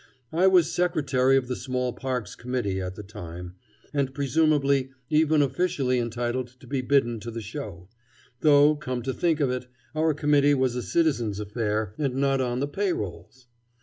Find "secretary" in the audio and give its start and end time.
0.73-1.37